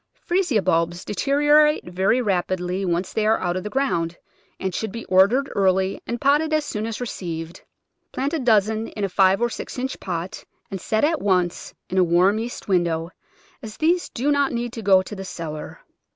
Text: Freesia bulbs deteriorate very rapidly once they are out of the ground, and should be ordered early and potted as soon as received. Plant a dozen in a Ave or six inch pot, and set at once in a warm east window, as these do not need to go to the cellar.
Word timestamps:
Freesia 0.25 0.63
bulbs 0.63 1.05
deteriorate 1.05 1.85
very 1.85 2.23
rapidly 2.23 2.83
once 2.85 3.13
they 3.13 3.23
are 3.27 3.37
out 3.39 3.55
of 3.55 3.63
the 3.63 3.69
ground, 3.69 4.17
and 4.59 4.73
should 4.73 4.91
be 4.91 5.05
ordered 5.05 5.51
early 5.55 6.01
and 6.07 6.19
potted 6.19 6.51
as 6.53 6.65
soon 6.65 6.87
as 6.87 6.99
received. 6.99 7.61
Plant 8.11 8.33
a 8.33 8.39
dozen 8.39 8.87
in 8.87 9.03
a 9.03 9.09
Ave 9.19 9.43
or 9.43 9.49
six 9.51 9.77
inch 9.77 9.99
pot, 9.99 10.43
and 10.71 10.81
set 10.81 11.03
at 11.03 11.21
once 11.21 11.75
in 11.87 11.99
a 11.99 12.03
warm 12.03 12.39
east 12.39 12.67
window, 12.67 13.11
as 13.61 13.77
these 13.77 14.09
do 14.09 14.31
not 14.31 14.51
need 14.51 14.73
to 14.73 14.81
go 14.81 15.03
to 15.03 15.15
the 15.15 15.23
cellar. 15.23 15.81